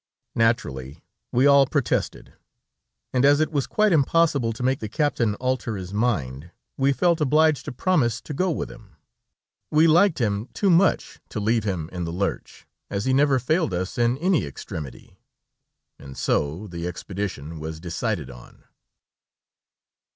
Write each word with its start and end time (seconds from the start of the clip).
Naturally 0.33 1.03
we 1.31 1.45
all 1.45 1.67
protested 1.67 2.33
and 3.13 3.23
as 3.23 3.39
it 3.39 3.51
was 3.51 3.67
quite 3.67 3.91
impossible 3.91 4.51
to 4.51 4.63
make 4.63 4.79
the 4.79 4.89
captain 4.89 5.35
alter 5.35 5.75
his 5.77 5.93
mind, 5.93 6.49
we 6.75 6.91
felt 6.91 7.21
obliged 7.21 7.65
to 7.65 7.71
promise 7.71 8.19
to 8.21 8.33
go 8.33 8.49
with 8.49 8.71
him. 8.71 8.95
We 9.69 9.85
liked 9.85 10.17
him 10.17 10.47
too 10.55 10.71
much 10.71 11.21
to 11.29 11.39
leave 11.39 11.65
him 11.65 11.87
in 11.93 12.05
the 12.05 12.11
lurch, 12.11 12.65
as 12.89 13.05
he 13.05 13.13
never 13.13 13.37
failed 13.37 13.75
us 13.75 13.99
in 13.99 14.17
any 14.17 14.43
extremity; 14.47 15.19
and 15.99 16.17
so 16.17 16.65
the 16.65 16.87
expedition 16.87 17.59
was 17.59 17.79
decided 17.79 18.31
on. 18.31 18.63